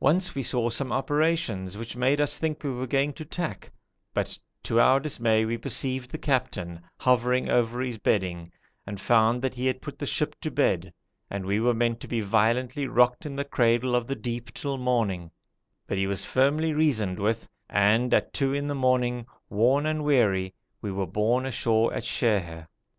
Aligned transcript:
Once 0.00 0.34
we 0.34 0.42
saw 0.42 0.68
some 0.68 0.92
operations 0.92 1.78
which 1.78 1.96
made 1.96 2.20
us 2.20 2.36
think 2.36 2.62
we 2.62 2.68
were 2.70 2.86
going 2.86 3.10
to 3.10 3.24
tack, 3.24 3.70
but 4.12 4.38
to 4.62 4.78
our 4.78 5.00
dismay 5.00 5.46
we 5.46 5.56
perceived 5.56 6.10
the 6.10 6.18
captain 6.18 6.78
hovering 6.98 7.48
over 7.48 7.80
his 7.80 7.96
bedding, 7.96 8.46
and 8.86 9.00
found 9.00 9.40
that 9.40 9.54
he 9.54 9.64
had 9.66 9.80
put 9.80 9.98
the 9.98 10.04
ship 10.04 10.38
to 10.42 10.50
bed, 10.50 10.92
and 11.30 11.46
we 11.46 11.58
were 11.58 11.72
meant 11.72 12.00
to 12.00 12.06
be 12.06 12.20
violently 12.20 12.86
rocked 12.86 13.24
in 13.24 13.34
the 13.34 13.46
cradle 13.46 13.94
of 13.94 14.06
the 14.06 14.14
deep 14.14 14.52
till 14.52 14.76
morning; 14.76 15.30
but 15.86 15.96
he 15.96 16.06
was 16.06 16.22
firmly 16.22 16.74
reasoned 16.74 17.18
with, 17.18 17.48
and 17.70 18.12
at 18.12 18.34
two 18.34 18.52
in 18.52 18.66
the 18.66 18.74
morning, 18.74 19.24
worn 19.48 19.86
and 19.86 20.04
weary, 20.04 20.52
we 20.82 20.92
were 20.92 21.06
borne 21.06 21.46
ashore 21.46 21.90
at 21.94 22.04
Sheher. 22.04 22.68